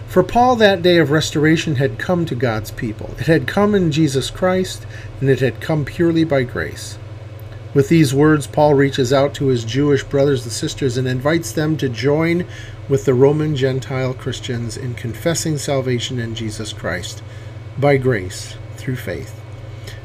For 0.07 0.23
Paul, 0.23 0.57
that 0.57 0.83
day 0.83 0.99
of 0.99 1.11
restoration 1.11 1.77
had 1.77 1.99
come 1.99 2.25
to 2.27 2.35
God's 2.35 2.71
people. 2.71 3.15
It 3.19 3.27
had 3.27 3.47
come 3.47 3.75
in 3.75 3.93
Jesus 3.93 4.31
Christ, 4.31 4.87
and 5.21 5.29
it 5.29 5.41
had 5.41 5.61
come 5.61 5.85
purely 5.85 6.25
by 6.25 6.45
grace. 6.45 6.99
With 7.75 7.88
these 7.88 8.15
words, 8.15 8.47
Paul 8.47 8.75
reaches 8.75 9.12
out 9.12 9.35
to 9.35 9.49
his 9.49 9.65
Jewish 9.65 10.03
brothers 10.03 10.45
and 10.45 10.53
sisters 10.53 10.97
and 10.97 11.07
invites 11.07 11.53
them 11.53 11.77
to 11.77 11.88
join 11.88 12.47
with 12.88 13.05
the 13.05 13.12
Roman 13.12 13.55
Gentile 13.55 14.15
Christians 14.15 14.77
in 14.77 14.95
confessing 14.95 15.59
salvation 15.59 16.19
in 16.19 16.35
Jesus 16.35 16.73
Christ 16.73 17.23
by 17.79 17.99
grace 17.99 18.57
through 18.77 18.97
faith. 18.97 19.38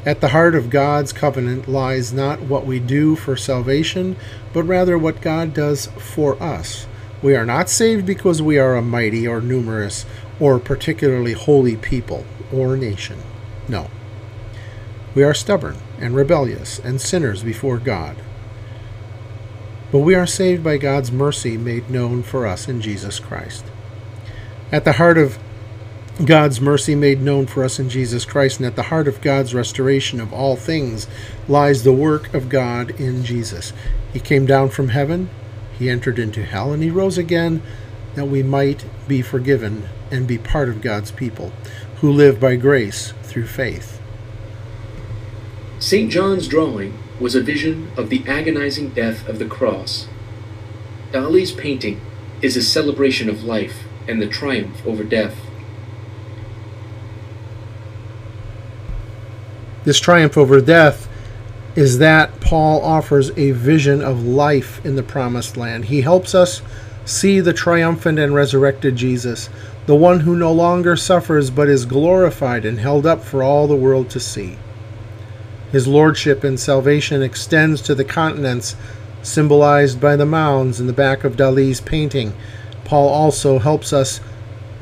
At 0.06 0.20
the 0.20 0.28
heart 0.28 0.54
of 0.54 0.70
God's 0.70 1.12
covenant 1.12 1.68
lies 1.68 2.12
not 2.12 2.42
what 2.42 2.66
we 2.66 2.78
do 2.78 3.16
for 3.16 3.36
salvation, 3.36 4.16
but 4.52 4.64
rather 4.64 4.98
what 4.98 5.20
God 5.20 5.54
does 5.54 5.86
for 5.98 6.40
us 6.42 6.86
we 7.24 7.34
are 7.34 7.46
not 7.46 7.70
saved 7.70 8.04
because 8.04 8.42
we 8.42 8.58
are 8.58 8.76
a 8.76 8.82
mighty 8.82 9.26
or 9.26 9.40
numerous 9.40 10.04
or 10.38 10.58
particularly 10.58 11.32
holy 11.32 11.74
people 11.74 12.26
or 12.52 12.76
nation. 12.76 13.18
No. 13.66 13.88
We 15.14 15.24
are 15.24 15.32
stubborn 15.32 15.78
and 15.98 16.14
rebellious 16.14 16.78
and 16.78 17.00
sinners 17.00 17.42
before 17.42 17.78
God. 17.78 18.18
But 19.90 20.00
we 20.00 20.14
are 20.14 20.26
saved 20.26 20.62
by 20.62 20.76
God's 20.76 21.10
mercy 21.10 21.56
made 21.56 21.88
known 21.88 22.22
for 22.22 22.46
us 22.46 22.68
in 22.68 22.82
Jesus 22.82 23.18
Christ. 23.18 23.64
At 24.70 24.84
the 24.84 24.92
heart 24.92 25.16
of 25.16 25.38
God's 26.22 26.60
mercy 26.60 26.94
made 26.94 27.20
known 27.20 27.46
for 27.46 27.64
us 27.64 27.80
in 27.80 27.88
Jesus 27.88 28.24
Christ, 28.24 28.58
and 28.58 28.66
at 28.66 28.76
the 28.76 28.84
heart 28.84 29.08
of 29.08 29.20
God's 29.20 29.54
restoration 29.54 30.20
of 30.20 30.32
all 30.32 30.54
things 30.54 31.08
lies 31.48 31.82
the 31.82 31.92
work 31.92 32.32
of 32.34 32.48
God 32.48 32.90
in 33.00 33.24
Jesus. 33.24 33.72
He 34.12 34.20
came 34.20 34.46
down 34.46 34.68
from 34.68 34.90
heaven 34.90 35.30
he 35.78 35.90
entered 35.90 36.18
into 36.18 36.44
hell 36.44 36.72
and 36.72 36.82
he 36.82 36.90
rose 36.90 37.18
again 37.18 37.62
that 38.14 38.26
we 38.26 38.42
might 38.42 38.84
be 39.08 39.22
forgiven 39.22 39.88
and 40.10 40.26
be 40.26 40.38
part 40.38 40.68
of 40.68 40.80
God's 40.80 41.10
people 41.10 41.52
who 41.96 42.10
live 42.10 42.38
by 42.38 42.56
grace 42.56 43.12
through 43.22 43.46
faith. 43.46 44.00
St. 45.80 46.10
John's 46.10 46.48
drawing 46.48 46.96
was 47.18 47.34
a 47.34 47.42
vision 47.42 47.90
of 47.96 48.08
the 48.08 48.24
agonizing 48.26 48.90
death 48.90 49.28
of 49.28 49.38
the 49.38 49.46
cross. 49.46 50.06
Dali's 51.12 51.52
painting 51.52 52.00
is 52.40 52.56
a 52.56 52.62
celebration 52.62 53.28
of 53.28 53.44
life 53.44 53.84
and 54.06 54.22
the 54.22 54.26
triumph 54.26 54.84
over 54.86 55.02
death. 55.02 55.36
This 59.84 60.00
triumph 60.00 60.36
over 60.38 60.60
death 60.60 61.08
is 61.76 61.98
that 61.98 62.40
Paul 62.40 62.82
offers 62.82 63.30
a 63.36 63.50
vision 63.50 64.00
of 64.00 64.24
life 64.24 64.84
in 64.84 64.96
the 64.96 65.02
promised 65.02 65.56
land. 65.56 65.86
He 65.86 66.00
helps 66.02 66.34
us 66.34 66.62
see 67.04 67.40
the 67.40 67.52
triumphant 67.52 68.18
and 68.18 68.34
resurrected 68.34 68.96
Jesus, 68.96 69.50
the 69.86 69.94
one 69.94 70.20
who 70.20 70.36
no 70.36 70.52
longer 70.52 70.96
suffers 70.96 71.50
but 71.50 71.68
is 71.68 71.84
glorified 71.84 72.64
and 72.64 72.78
held 72.78 73.04
up 73.04 73.22
for 73.22 73.42
all 73.42 73.66
the 73.66 73.76
world 73.76 74.08
to 74.10 74.20
see. 74.20 74.56
His 75.70 75.86
lordship 75.86 76.44
and 76.44 76.58
salvation 76.58 77.22
extends 77.22 77.82
to 77.82 77.94
the 77.94 78.04
continents 78.04 78.76
symbolized 79.22 80.00
by 80.00 80.16
the 80.16 80.26
mounds 80.26 80.80
in 80.80 80.86
the 80.86 80.92
back 80.92 81.24
of 81.24 81.36
Dali's 81.36 81.80
painting. 81.80 82.32
Paul 82.84 83.08
also 83.08 83.58
helps 83.58 83.92
us 83.92 84.20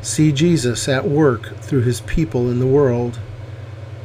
see 0.02 0.32
Jesus 0.32 0.88
at 0.88 1.08
work 1.08 1.56
through 1.60 1.82
his 1.82 2.02
people 2.02 2.50
in 2.50 2.58
the 2.58 2.66
world. 2.66 3.18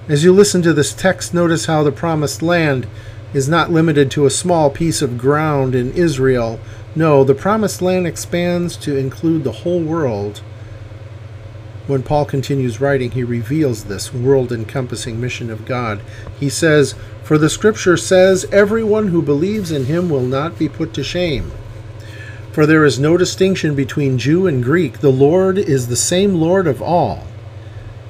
As 0.10 0.24
you 0.24 0.32
listen 0.32 0.62
to 0.62 0.72
this 0.72 0.94
text, 0.94 1.34
notice 1.34 1.66
how 1.66 1.84
the 1.84 1.92
promised 1.92 2.42
land 2.42 2.88
is 3.34 3.50
not 3.50 3.74
limited 3.74 4.10
to 4.12 4.26
a 4.26 4.30
small 4.30 4.70
piece 4.70 5.02
of 5.02 5.18
ground 5.18 5.76
in 5.76 5.92
Israel. 5.92 6.62
No, 6.96 7.26
the 7.26 7.36
promised 7.36 7.82
land 7.82 8.08
expands 8.08 8.78
to 8.78 8.96
include 8.96 9.44
the 9.44 9.52
whole 9.52 9.82
world. 9.82 10.38
When 11.88 12.04
Paul 12.04 12.24
continues 12.24 12.80
writing, 12.80 13.12
he 13.12 13.24
reveals 13.26 13.84
this 13.84 14.14
world 14.14 14.54
encompassing 14.54 15.20
mission 15.20 15.50
of 15.50 15.66
God. 15.66 16.00
He 16.40 16.48
says, 16.48 16.96
For 17.24 17.38
the 17.38 17.50
scripture 17.50 17.98
says, 17.98 18.46
Everyone 18.50 19.10
who 19.10 19.22
believes 19.22 19.72
in 19.72 19.86
him 19.86 20.10
will 20.10 20.24
not 20.24 20.58
be 20.58 20.70
put 20.70 20.94
to 20.94 21.04
shame. 21.04 21.52
For 22.54 22.66
there 22.66 22.86
is 22.86 22.98
no 22.98 23.18
distinction 23.18 23.76
between 23.76 24.18
Jew 24.18 24.48
and 24.48 24.64
Greek. 24.64 25.00
The 25.00 25.12
Lord 25.12 25.58
is 25.58 25.90
the 25.90 25.98
same 25.98 26.36
Lord 26.36 26.66
of 26.66 26.82
all 26.82 27.28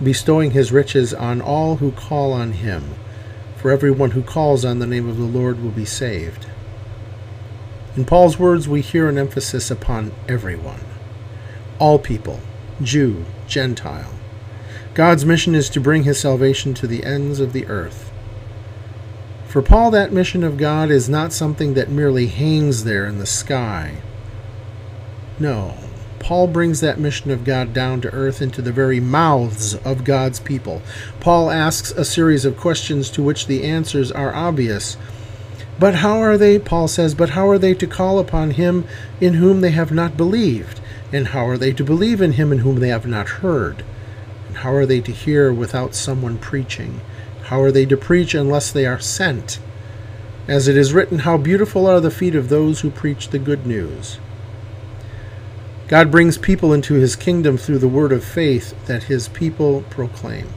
bestowing 0.04 0.52
his 0.52 0.72
riches 0.72 1.14
on 1.14 1.42
all 1.42 1.78
who 1.78 1.92
call 1.92 2.34
on 2.34 2.54
him. 2.54 2.96
For 3.56 3.72
everyone 3.72 4.12
who 4.12 4.22
calls 4.22 4.64
on 4.64 4.80
the 4.80 4.88
name 4.88 5.10
of 5.10 5.18
the 5.18 5.24
Lord 5.24 5.62
will 5.62 5.72
be 5.72 5.86
saved. 5.86 6.48
In 7.96 8.06
Paul's 8.06 8.38
words, 8.38 8.68
we 8.68 8.82
hear 8.82 9.10
an 9.10 9.18
emphasis 9.18 9.72
upon 9.72 10.12
everyone, 10.30 10.82
all 11.80 11.98
people, 11.98 12.40
Jew, 12.80 13.26
Gentile. 13.48 14.14
God's 14.94 15.26
mission 15.26 15.56
is 15.56 15.70
to 15.70 15.80
bring 15.80 16.04
his 16.04 16.20
salvation 16.20 16.76
to 16.76 16.86
the 16.86 17.04
ends 17.04 17.40
of 17.40 17.54
the 17.54 17.66
earth. 17.66 18.12
For 19.48 19.64
Paul, 19.64 19.90
that 19.92 20.14
mission 20.14 20.44
of 20.44 20.58
God 20.58 20.92
is 20.92 21.10
not 21.10 21.34
something 21.34 21.74
that 21.74 21.90
merely 21.90 22.28
hangs 22.28 22.84
there 22.84 23.08
in 23.08 23.18
the 23.18 23.26
sky. 23.26 24.02
No, 25.40 25.76
Paul 26.28 26.48
brings 26.48 26.82
that 26.82 27.00
mission 27.00 27.32
of 27.32 27.46
God 27.46 27.74
down 27.74 28.02
to 28.02 28.14
earth 28.14 28.42
into 28.42 28.62
the 28.62 28.74
very 28.74 29.00
mouths 29.00 29.76
of 29.76 30.04
God's 30.04 30.42
people. 30.42 30.82
Paul 31.22 31.50
asks 31.50 31.92
a 31.92 32.04
series 32.04 32.44
of 32.44 32.58
questions 32.58 33.10
to 33.12 33.24
which 33.24 33.48
the 33.48 33.64
answers 33.64 34.12
are 34.12 34.36
obvious. 34.36 34.98
But 35.80 35.96
how 35.96 36.20
are 36.20 36.38
they, 36.38 36.60
Paul 36.60 36.90
says, 36.90 37.16
but 37.16 37.30
how 37.30 37.48
are 37.48 37.58
they 37.58 37.74
to 37.76 37.88
call 37.88 38.20
upon 38.20 38.52
him 38.52 38.84
in 39.22 39.36
whom 39.36 39.62
they 39.62 39.72
have 39.72 39.94
not 39.94 40.18
believed? 40.18 40.82
And 41.14 41.30
how 41.30 41.48
are 41.48 41.58
they 41.58 41.72
to 41.72 41.84
believe 41.86 42.20
in 42.22 42.34
him 42.34 42.52
in 42.52 42.60
whom 42.60 42.82
they 42.82 42.90
have 42.90 43.08
not 43.08 43.30
heard? 43.40 43.86
And 44.50 44.58
how 44.58 44.74
are 44.74 44.86
they 44.86 45.00
to 45.00 45.14
hear 45.14 45.54
without 45.54 45.96
someone 45.96 46.40
preaching? 46.40 47.00
How 47.44 47.62
are 47.62 47.72
they 47.72 47.86
to 47.86 47.96
preach 47.96 48.34
unless 48.36 48.70
they 48.70 48.86
are 48.86 49.00
sent? 49.00 49.60
As 50.46 50.68
it 50.68 50.76
is 50.76 50.92
written, 50.92 51.20
How 51.20 51.38
beautiful 51.38 51.88
are 51.88 52.02
the 52.02 52.12
feet 52.12 52.36
of 52.36 52.50
those 52.50 52.82
who 52.82 52.90
preach 52.92 53.30
the 53.30 53.40
good 53.40 53.66
news. 53.66 54.20
God 55.88 56.12
brings 56.12 56.38
people 56.38 56.74
into 56.74 56.96
his 56.96 57.16
kingdom 57.16 57.58
through 57.58 57.80
the 57.80 57.88
word 57.88 58.12
of 58.12 58.24
faith 58.24 58.76
that 58.88 59.04
his 59.04 59.30
people 59.30 59.84
proclaim. 59.90 60.50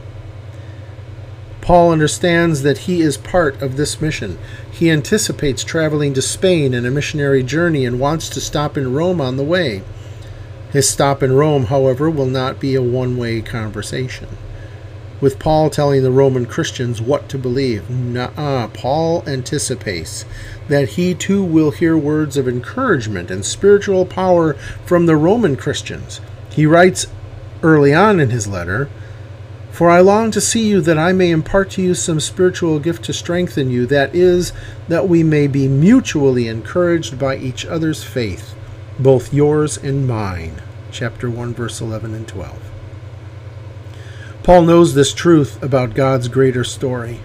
Paul 1.61 1.91
understands 1.91 2.63
that 2.63 2.79
he 2.79 3.01
is 3.01 3.17
part 3.17 3.61
of 3.61 3.77
this 3.77 4.01
mission. 4.01 4.37
He 4.71 4.89
anticipates 4.89 5.63
traveling 5.63 6.13
to 6.15 6.21
Spain 6.21 6.73
in 6.73 6.85
a 6.85 6.91
missionary 6.91 7.43
journey 7.43 7.85
and 7.85 7.99
wants 7.99 8.27
to 8.29 8.41
stop 8.41 8.77
in 8.77 8.93
Rome 8.93 9.21
on 9.21 9.37
the 9.37 9.43
way. 9.43 9.83
His 10.71 10.89
stop 10.89 11.23
in 11.23 11.33
Rome, 11.33 11.65
however, 11.65 12.09
will 12.09 12.25
not 12.25 12.59
be 12.59 12.75
a 12.75 12.81
one 12.81 13.15
way 13.17 13.41
conversation 13.41 14.27
with 15.21 15.37
Paul 15.37 15.69
telling 15.69 16.01
the 16.01 16.11
Roman 16.11 16.47
Christians 16.47 16.99
what 16.99 17.29
to 17.29 17.37
believe. 17.37 17.89
Nuh-uh. 17.89 18.69
Paul 18.69 19.23
anticipates 19.27 20.25
that 20.67 20.89
he 20.89 21.13
too 21.13 21.43
will 21.43 21.71
hear 21.71 21.95
words 21.95 22.35
of 22.35 22.47
encouragement 22.47 23.29
and 23.29 23.45
spiritual 23.45 24.05
power 24.05 24.55
from 24.85 25.05
the 25.05 25.15
Roman 25.15 25.55
Christians. 25.55 26.19
He 26.49 26.65
writes 26.65 27.05
early 27.61 27.93
on 27.93 28.19
in 28.19 28.31
his 28.31 28.47
letter, 28.47 28.89
For 29.71 29.91
I 29.91 30.01
long 30.01 30.31
to 30.31 30.41
see 30.41 30.67
you 30.67 30.81
that 30.81 30.97
I 30.97 31.13
may 31.13 31.29
impart 31.29 31.69
to 31.71 31.81
you 31.81 31.93
some 31.93 32.19
spiritual 32.19 32.79
gift 32.79 33.05
to 33.05 33.13
strengthen 33.13 33.69
you, 33.69 33.85
that 33.85 34.15
is, 34.15 34.51
that 34.87 35.07
we 35.07 35.23
may 35.23 35.45
be 35.45 35.67
mutually 35.67 36.47
encouraged 36.47 37.19
by 37.19 37.37
each 37.37 37.65
other's 37.65 38.03
faith, 38.03 38.55
both 38.99 39.33
yours 39.33 39.77
and 39.77 40.07
mine. 40.07 40.61
Chapter 40.91 41.29
1, 41.29 41.53
verse 41.53 41.79
11 41.79 42.13
and 42.13 42.27
12. 42.27 42.70
Paul 44.51 44.63
knows 44.63 44.93
this 44.95 45.13
truth 45.13 45.63
about 45.63 45.95
God's 45.95 46.27
greater 46.27 46.65
story. 46.65 47.21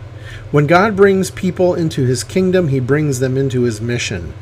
When 0.53 0.69
God 0.69 0.95
brings 0.95 1.33
people 1.33 1.75
into 1.75 2.07
his 2.07 2.23
kingdom, 2.23 2.69
he 2.69 2.79
brings 2.79 3.19
them 3.19 3.37
into 3.37 3.63
his 3.63 3.81
mission, 3.81 4.33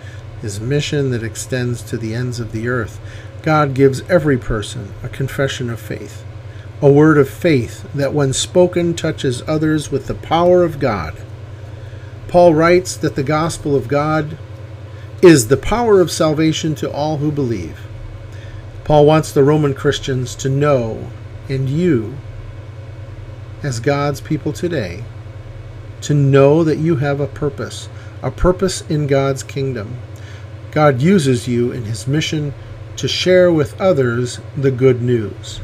his 0.43 0.61
mission 0.61 1.11
that 1.11 1.23
extends 1.23 1.81
to 1.85 1.97
the 1.97 2.14
ends 2.14 2.41
of 2.41 2.53
the 2.53 2.69
earth. 2.69 3.00
God 3.41 3.73
gives 3.73 4.03
every 4.11 4.37
person 4.37 4.93
a 5.03 5.09
confession 5.09 5.71
of 5.71 5.81
faith 5.81 6.26
a 6.83 6.93
word 6.93 7.17
of 7.17 7.31
faith 7.31 7.91
that, 7.95 8.12
when 8.12 8.35
spoken, 8.35 8.93
touches 8.93 9.43
others 9.49 9.91
with 9.91 10.07
the 10.07 10.14
power 10.14 10.62
of 10.62 10.79
God. 10.79 11.17
Paul 12.29 12.53
writes 12.53 12.99
that 12.99 13.14
the 13.14 13.23
gospel 13.23 13.75
of 13.75 13.88
God 13.88 14.37
is 15.23 15.49
the 15.49 15.57
power 15.57 16.03
of 16.03 16.11
salvation 16.11 16.75
to 16.75 16.93
all 16.93 17.17
who 17.17 17.33
believe. 17.33 17.81
Paul 18.85 19.07
wants 19.07 19.33
the 19.33 19.43
Roman 19.43 19.73
Christians 19.73 20.35
to 20.35 20.50
know, 20.50 21.09
and 21.49 21.71
you, 21.71 22.19
as 23.64 23.80
God's 23.80 24.21
people 24.21 24.52
today, 24.52 25.02
to 26.02 26.12
know 26.12 26.62
that 26.62 26.78
you 26.78 26.97
have 26.97 27.18
a 27.18 27.26
purpose, 27.26 27.88
a 28.23 28.30
purpose 28.30 28.83
in 28.90 29.06
God's 29.06 29.42
kingdom. 29.42 29.97
God 30.71 31.00
uses 31.00 31.49
you 31.49 31.73
in 31.73 31.85
his 31.85 32.06
mission 32.06 32.52
to 32.97 33.09
share 33.09 33.50
with 33.50 33.80
others 33.80 34.38
the 34.56 34.71
good 34.71 35.00
news. 35.00 35.61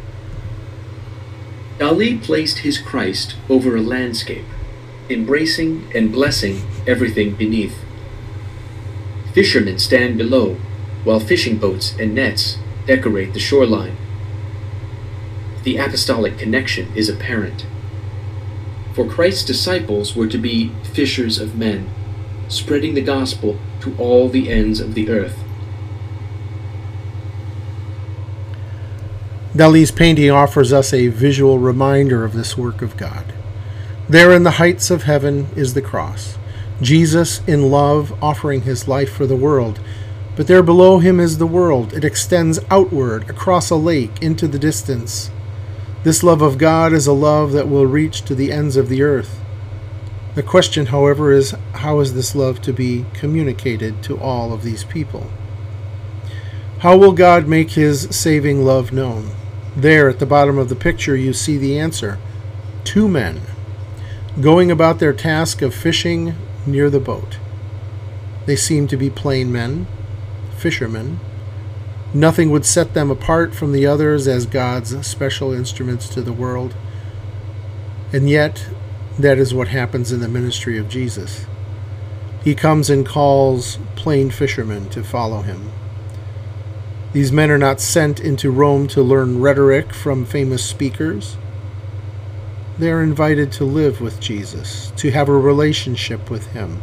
Dali 1.78 2.22
placed 2.22 2.58
his 2.58 2.78
Christ 2.78 3.36
over 3.48 3.76
a 3.76 3.82
landscape, 3.82 4.46
embracing 5.08 5.90
and 5.94 6.10
blessing 6.10 6.62
everything 6.86 7.34
beneath. 7.34 7.76
Fishermen 9.34 9.78
stand 9.78 10.16
below, 10.16 10.54
while 11.04 11.20
fishing 11.20 11.58
boats 11.58 11.94
and 11.98 12.14
nets 12.14 12.58
decorate 12.86 13.32
the 13.34 13.40
shoreline. 13.40 13.96
The 15.64 15.76
apostolic 15.76 16.38
connection 16.38 16.90
is 16.94 17.08
apparent. 17.08 17.66
For 18.94 19.06
Christ's 19.06 19.44
disciples 19.44 20.16
were 20.16 20.26
to 20.26 20.38
be 20.38 20.72
fishers 20.92 21.38
of 21.38 21.56
men, 21.56 21.88
spreading 22.48 22.94
the 22.94 23.02
gospel 23.02 23.58
to 23.80 23.96
all 23.96 24.28
the 24.28 24.50
ends 24.50 24.80
of 24.80 24.94
the 24.94 25.08
earth. 25.08 25.38
Dali's 29.54 29.90
painting 29.90 30.30
offers 30.30 30.72
us 30.72 30.92
a 30.92 31.08
visual 31.08 31.58
reminder 31.58 32.24
of 32.24 32.34
this 32.34 32.56
work 32.56 32.82
of 32.82 32.96
God. 32.96 33.32
There 34.08 34.32
in 34.32 34.42
the 34.42 34.52
heights 34.52 34.90
of 34.90 35.04
heaven 35.04 35.48
is 35.56 35.74
the 35.74 35.82
cross, 35.82 36.36
Jesus 36.80 37.46
in 37.46 37.70
love 37.70 38.12
offering 38.22 38.62
his 38.62 38.88
life 38.88 39.12
for 39.12 39.26
the 39.26 39.36
world. 39.36 39.80
But 40.36 40.46
there 40.46 40.62
below 40.62 41.00
him 41.00 41.20
is 41.20 41.38
the 41.38 41.46
world. 41.46 41.92
It 41.92 42.04
extends 42.04 42.60
outward 42.70 43.28
across 43.28 43.70
a 43.70 43.76
lake 43.76 44.22
into 44.22 44.48
the 44.48 44.58
distance. 44.58 45.30
This 46.02 46.22
love 46.22 46.40
of 46.40 46.56
God 46.56 46.94
is 46.94 47.06
a 47.06 47.12
love 47.12 47.52
that 47.52 47.68
will 47.68 47.86
reach 47.86 48.22
to 48.22 48.34
the 48.34 48.50
ends 48.50 48.76
of 48.76 48.88
the 48.88 49.02
earth. 49.02 49.38
The 50.34 50.42
question, 50.42 50.86
however, 50.86 51.30
is 51.30 51.54
how 51.74 52.00
is 52.00 52.14
this 52.14 52.34
love 52.34 52.62
to 52.62 52.72
be 52.72 53.04
communicated 53.12 54.02
to 54.04 54.18
all 54.18 54.52
of 54.52 54.62
these 54.62 54.84
people? 54.84 55.30
How 56.78 56.96
will 56.96 57.12
God 57.12 57.46
make 57.46 57.72
his 57.72 58.08
saving 58.16 58.64
love 58.64 58.92
known? 58.92 59.32
There 59.76 60.08
at 60.08 60.18
the 60.18 60.26
bottom 60.26 60.56
of 60.56 60.70
the 60.70 60.76
picture, 60.76 61.16
you 61.16 61.34
see 61.34 61.58
the 61.58 61.78
answer 61.78 62.18
two 62.84 63.06
men 63.06 63.42
going 64.40 64.70
about 64.70 65.00
their 65.00 65.12
task 65.12 65.60
of 65.60 65.74
fishing 65.74 66.34
near 66.64 66.88
the 66.88 67.00
boat. 67.00 67.38
They 68.46 68.56
seem 68.56 68.86
to 68.88 68.96
be 68.96 69.10
plain 69.10 69.52
men, 69.52 69.86
fishermen. 70.56 71.20
Nothing 72.12 72.50
would 72.50 72.64
set 72.64 72.94
them 72.94 73.10
apart 73.10 73.54
from 73.54 73.72
the 73.72 73.86
others 73.86 74.26
as 74.26 74.46
God's 74.46 75.06
special 75.06 75.52
instruments 75.52 76.08
to 76.10 76.22
the 76.22 76.32
world. 76.32 76.74
And 78.12 78.28
yet, 78.28 78.66
that 79.18 79.38
is 79.38 79.54
what 79.54 79.68
happens 79.68 80.10
in 80.10 80.20
the 80.20 80.28
ministry 80.28 80.78
of 80.78 80.88
Jesus. 80.88 81.46
He 82.42 82.54
comes 82.54 82.90
and 82.90 83.06
calls 83.06 83.78
plain 83.96 84.30
fishermen 84.30 84.88
to 84.90 85.04
follow 85.04 85.42
him. 85.42 85.70
These 87.12 87.32
men 87.32 87.50
are 87.50 87.58
not 87.58 87.80
sent 87.80 88.20
into 88.20 88.52
Rome 88.52 88.86
to 88.88 89.02
learn 89.02 89.40
rhetoric 89.40 89.92
from 89.92 90.24
famous 90.24 90.64
speakers. 90.64 91.36
They 92.78 92.90
are 92.92 93.02
invited 93.02 93.50
to 93.52 93.64
live 93.64 94.00
with 94.00 94.20
Jesus, 94.20 94.92
to 94.96 95.10
have 95.10 95.28
a 95.28 95.32
relationship 95.32 96.30
with 96.30 96.46
Him, 96.52 96.80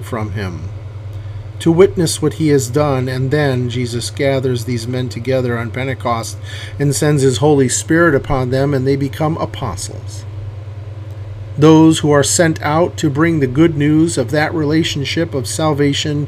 from 0.00 0.32
Him, 0.32 0.62
to 1.60 1.70
witness 1.70 2.20
what 2.20 2.34
He 2.34 2.48
has 2.48 2.68
done, 2.68 3.08
and 3.08 3.30
then 3.30 3.70
Jesus 3.70 4.10
gathers 4.10 4.64
these 4.64 4.88
men 4.88 5.08
together 5.08 5.56
on 5.56 5.70
Pentecost 5.70 6.36
and 6.78 6.94
sends 6.94 7.22
His 7.22 7.38
Holy 7.38 7.68
Spirit 7.68 8.14
upon 8.14 8.50
them, 8.50 8.74
and 8.74 8.86
they 8.86 8.96
become 8.96 9.36
apostles. 9.36 10.24
Those 11.56 11.98
who 11.98 12.10
are 12.10 12.22
sent 12.22 12.60
out 12.62 12.96
to 12.98 13.10
bring 13.10 13.40
the 13.40 13.46
good 13.46 13.76
news 13.76 14.16
of 14.16 14.30
that 14.30 14.54
relationship 14.54 15.34
of 15.34 15.46
salvation 15.46 16.26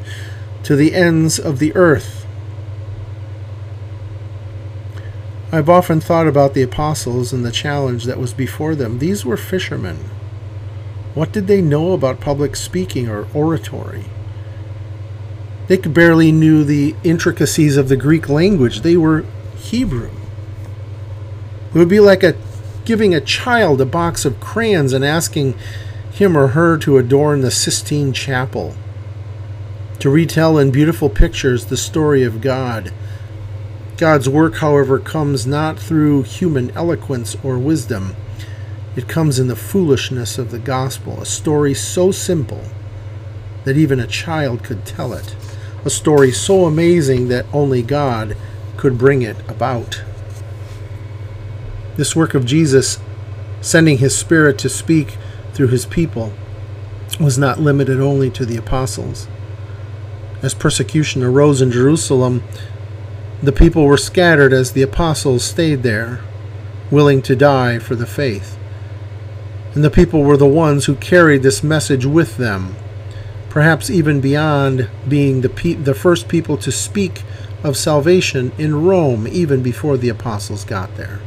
to 0.63 0.75
the 0.75 0.93
ends 0.93 1.39
of 1.39 1.59
the 1.59 1.75
earth. 1.75 2.25
I've 5.51 5.69
often 5.69 5.99
thought 5.99 6.27
about 6.27 6.53
the 6.53 6.63
apostles 6.63 7.31
and 7.31 7.45
the 7.45 7.51
challenge 7.51 8.05
that 8.05 8.19
was 8.19 8.33
before 8.33 8.73
them. 8.75 8.99
These 8.99 9.23
were 9.23 9.37
fishermen. 9.37 9.97
What 11.13 11.31
did 11.31 11.45
they 11.45 11.61
know 11.61 11.93
about 11.93 12.19
public 12.19 12.55
speaking 12.55 13.07
or 13.07 13.27
oratory? 13.35 14.05
They 15.73 15.89
barely 15.89 16.31
knew 16.31 16.63
the 16.63 16.95
intricacies 17.03 17.77
of 17.77 17.89
the 17.89 17.97
Greek 17.97 18.29
language. 18.29 18.81
They 18.81 18.95
were 18.95 19.25
Hebrew. 19.57 20.11
It 21.73 21.77
would 21.79 21.89
be 21.89 21.99
like 21.99 22.21
a 22.21 22.35
giving 22.85 23.15
a 23.15 23.19
child 23.19 23.81
a 23.81 23.85
box 23.85 24.23
of 24.23 24.39
crayons 24.39 24.93
and 24.93 25.03
asking 25.03 25.55
him 26.11 26.37
or 26.37 26.49
her 26.49 26.77
to 26.77 26.99
adorn 26.99 27.41
the 27.41 27.49
Sistine 27.49 28.13
Chapel 28.13 28.75
to 29.97 30.11
retell 30.11 30.59
in 30.59 30.69
beautiful 30.69 31.09
pictures 31.09 31.65
the 31.65 31.75
story 31.75 32.21
of 32.21 32.39
God. 32.39 32.93
God's 33.97 34.29
work, 34.29 34.57
however, 34.57 34.99
comes 34.99 35.47
not 35.47 35.79
through 35.79 36.21
human 36.21 36.69
eloquence 36.77 37.35
or 37.43 37.57
wisdom. 37.57 38.15
It 38.95 39.07
comes 39.07 39.39
in 39.39 39.47
the 39.47 39.55
foolishness 39.55 40.37
of 40.37 40.51
the 40.51 40.59
gospel, 40.59 41.19
a 41.19 41.25
story 41.25 41.73
so 41.73 42.11
simple 42.11 42.61
that 43.63 43.75
even 43.75 43.99
a 43.99 44.05
child 44.05 44.63
could 44.63 44.85
tell 44.85 45.13
it, 45.13 45.35
a 45.85 45.89
story 45.89 46.31
so 46.31 46.65
amazing 46.65 47.27
that 47.27 47.45
only 47.53 47.81
God 47.81 48.37
could 48.77 48.97
bring 48.97 49.21
it 49.21 49.37
about. 49.49 50.03
This 51.95 52.15
work 52.15 52.33
of 52.33 52.45
Jesus, 52.45 52.99
sending 53.61 53.99
his 53.99 54.17
Spirit 54.17 54.57
to 54.59 54.69
speak 54.69 55.17
through 55.53 55.67
his 55.67 55.85
people, 55.85 56.33
was 57.19 57.37
not 57.37 57.59
limited 57.59 57.99
only 57.99 58.29
to 58.31 58.45
the 58.45 58.57
apostles. 58.57 59.27
As 60.41 60.53
persecution 60.53 61.23
arose 61.23 61.61
in 61.61 61.71
Jerusalem, 61.71 62.43
the 63.41 63.51
people 63.51 63.85
were 63.85 63.97
scattered 63.97 64.53
as 64.53 64.71
the 64.71 64.81
apostles 64.81 65.43
stayed 65.43 65.83
there, 65.83 66.21
willing 66.89 67.21
to 67.23 67.35
die 67.35 67.79
for 67.79 67.95
the 67.95 68.05
faith. 68.07 68.57
And 69.75 69.83
the 69.83 69.89
people 69.89 70.23
were 70.23 70.37
the 70.37 70.45
ones 70.47 70.85
who 70.85 70.95
carried 70.95 71.43
this 71.43 71.63
message 71.63 72.05
with 72.05 72.37
them, 72.37 72.75
perhaps 73.53 73.87
even 73.87 74.19
beyond 74.19 74.89
being 75.07 75.41
the, 75.41 75.47
pe- 75.47 75.75
the 75.75 75.93
first 75.93 76.27
people 76.27 76.57
to 76.57 76.71
speak 76.71 77.21
of 77.63 77.77
salvation 77.77 78.51
in 78.57 78.83
Rome 78.83 79.27
even 79.27 79.61
before 79.61 79.95
the 79.95 80.09
apostles 80.09 80.65
got 80.65 80.97
there. 80.97 81.19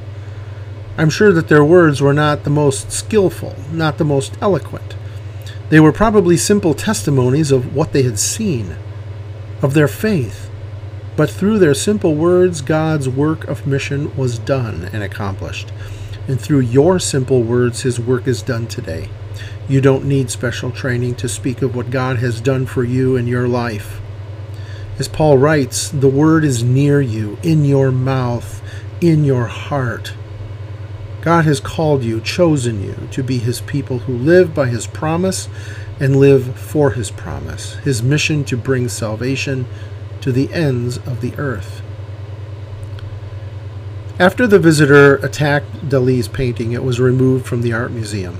I'm 0.98 1.08
sure 1.08 1.32
that 1.32 1.46
their 1.46 1.64
words 1.64 2.00
were 2.00 2.12
not 2.12 2.42
the 2.42 2.50
most 2.50 2.90
skillful, 2.90 3.54
not 3.70 3.98
the 3.98 4.04
most 4.04 4.36
eloquent. 4.40 4.96
They 5.68 5.78
were 5.78 5.92
probably 5.92 6.36
simple 6.36 6.74
testimonies 6.74 7.52
of 7.52 7.76
what 7.76 7.92
they 7.92 8.02
had 8.02 8.18
seen 8.18 8.74
of 9.62 9.74
their 9.74 9.86
faith. 9.86 10.50
But 11.14 11.30
through 11.30 11.60
their 11.60 11.74
simple 11.74 12.16
words, 12.16 12.60
God's 12.60 13.08
work 13.08 13.44
of 13.44 13.68
mission 13.68 14.12
was 14.16 14.40
done 14.40 14.90
and 14.92 15.00
accomplished. 15.00 15.70
And 16.26 16.40
through 16.40 16.60
your 16.60 16.98
simple 16.98 17.44
words, 17.44 17.82
His 17.82 18.00
work 18.00 18.26
is 18.26 18.42
done 18.42 18.66
today. 18.66 19.10
You 19.68 19.81
don't 19.81 20.05
need 20.05 20.31
special 20.31 20.70
training 20.70 21.16
to 21.16 21.29
speak 21.29 21.62
of 21.62 21.75
what 21.75 21.90
God 21.90 22.18
has 22.18 22.40
done 22.40 22.66
for 22.66 22.85
you 22.85 23.16
in 23.16 23.27
your 23.27 23.49
life. 23.49 24.01
As 24.99 25.09
Paul 25.09 25.38
writes, 25.38 25.88
the 25.90 26.09
word 26.09 26.44
is 26.44 26.62
near 26.62 27.01
you, 27.01 27.38
in 27.42 27.64
your 27.64 27.90
mouth, 27.90 28.62
in 29.01 29.25
your 29.25 29.46
heart. 29.46 30.14
God 31.20 31.44
has 31.44 31.61
called 31.61 32.03
you, 32.03 32.20
chosen 32.20 32.83
you 32.83 33.09
to 33.11 33.22
be 33.22 33.38
His 33.38 33.61
people 33.61 34.01
who 34.01 34.16
live 34.16 34.55
by 34.55 34.68
His 34.68 34.87
promise 34.87 35.49
and 35.99 36.16
live 36.16 36.59
for 36.59 36.90
his 36.92 37.11
promise, 37.11 37.75
his 37.77 38.03
mission 38.03 38.44
to 38.44 38.57
bring 38.57 38.88
salvation 38.88 39.66
to 40.20 40.33
the 40.33 40.53
ends 40.53 40.99
of 40.99 41.20
the 41.20 41.35
earth. 41.37 41.83
After 44.18 44.46
the 44.46 44.59
visitor 44.59 45.16
attacked 45.16 45.88
Dali's 45.88 46.29
painting, 46.29 46.72
it 46.72 46.83
was 46.83 47.01
removed 47.01 47.46
from 47.46 47.62
the 47.62 47.72
art 47.72 47.90
museum. 47.92 48.38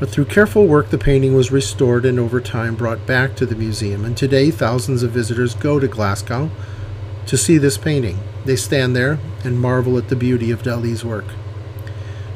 But 0.00 0.08
through 0.08 0.24
careful 0.24 0.66
work, 0.66 0.88
the 0.88 0.96
painting 0.96 1.34
was 1.34 1.52
restored 1.52 2.06
and 2.06 2.18
over 2.18 2.40
time 2.40 2.74
brought 2.74 3.06
back 3.06 3.36
to 3.36 3.44
the 3.44 3.54
museum. 3.54 4.02
And 4.02 4.16
today, 4.16 4.50
thousands 4.50 5.02
of 5.02 5.10
visitors 5.10 5.54
go 5.54 5.78
to 5.78 5.86
Glasgow 5.86 6.50
to 7.26 7.36
see 7.36 7.58
this 7.58 7.76
painting. 7.76 8.18
They 8.46 8.56
stand 8.56 8.96
there 8.96 9.18
and 9.44 9.60
marvel 9.60 9.98
at 9.98 10.08
the 10.08 10.16
beauty 10.16 10.50
of 10.50 10.62
Dali's 10.62 11.04
work. 11.04 11.26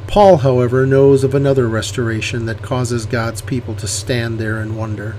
Paul, 0.06 0.36
however, 0.36 0.84
knows 0.84 1.24
of 1.24 1.34
another 1.34 1.66
restoration 1.66 2.44
that 2.44 2.60
causes 2.60 3.06
God's 3.06 3.40
people 3.40 3.74
to 3.76 3.88
stand 3.88 4.38
there 4.38 4.58
and 4.58 4.76
wonder. 4.76 5.16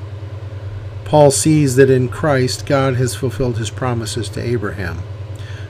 Paul 1.03 1.31
sees 1.31 1.77
that 1.77 1.89
in 1.89 2.09
Christ 2.09 2.67
God 2.67 2.93
has 2.95 3.15
fulfilled 3.15 3.57
his 3.57 3.71
promises 3.71 4.29
to 4.29 4.41
Abraham. 4.41 4.99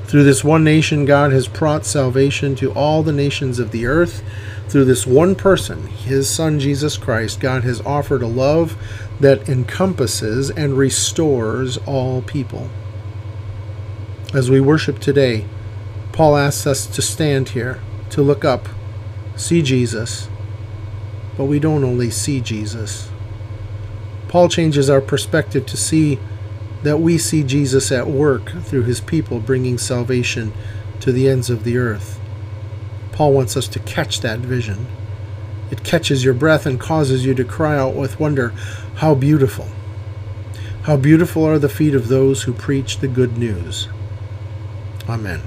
Through 0.04 0.26
this 0.26 0.44
one 0.44 0.64
nation, 0.64 1.06
God 1.06 1.32
has 1.32 1.48
brought 1.48 1.86
salvation 1.86 2.54
to 2.58 2.72
all 2.74 3.02
the 3.02 3.14
nations 3.14 3.60
of 3.60 3.72
the 3.72 3.86
earth. 3.86 4.22
Through 4.68 4.86
this 4.86 5.06
one 5.06 5.36
person, 5.36 5.88
his 5.88 6.30
Son 6.30 6.60
Jesus 6.60 6.98
Christ, 6.98 7.40
God 7.40 7.64
has 7.64 7.82
offered 7.82 8.24
a 8.24 8.28
love 8.28 8.76
that 9.20 9.48
encompasses 9.48 10.50
and 10.50 10.78
restores 10.78 11.78
all 11.86 12.22
people. 12.24 12.70
As 14.34 14.50
we 14.50 14.60
worship 14.60 15.00
today, 15.00 15.46
Paul 16.12 16.36
asks 16.36 16.66
us 16.66 16.88
to 16.88 17.02
stand 17.02 17.50
here, 17.50 17.80
to 18.10 18.22
look 18.22 18.44
up, 18.44 18.68
see 19.36 19.62
Jesus, 19.62 20.28
but 21.38 21.46
we 21.46 21.60
don't 21.60 21.84
only 21.84 22.10
see 22.10 22.42
Jesus. 22.42 23.10
Paul 24.28 24.50
changes 24.50 24.90
our 24.90 25.02
perspective 25.02 25.66
to 25.68 25.78
see 25.78 26.20
that 26.84 26.98
we 26.98 27.18
see 27.18 27.44
Jesus 27.44 27.92
at 27.92 28.08
work 28.08 28.50
through 28.64 28.84
his 28.84 29.00
people 29.00 29.40
bringing 29.40 29.78
salvation 29.78 30.54
to 31.00 31.12
the 31.12 31.30
ends 31.30 31.50
of 31.50 31.64
the 31.64 31.78
earth. 31.78 32.20
Paul 33.16 33.32
wants 33.32 33.56
us 33.56 33.70
to 33.70 33.80
catch 33.80 34.20
that 34.22 34.40
vision. 34.40 34.88
It 35.72 35.86
catches 35.86 36.26
your 36.26 36.34
breath 36.34 36.66
and 36.66 36.78
causes 36.78 37.26
you 37.26 37.34
to 37.36 37.46
cry 37.46 37.78
out 37.78 37.96
with 37.96 38.20
wonder, 38.20 38.50
How 38.96 39.16
beautiful! 39.16 39.70
How 40.84 40.98
beautiful 40.98 41.46
are 41.46 41.58
the 41.58 41.70
feet 41.70 41.96
of 41.96 42.10
those 42.10 42.44
who 42.44 42.54
preach 42.54 43.00
the 43.00 43.08
good 43.08 43.38
news. 43.38 43.88
Amen. 45.10 45.42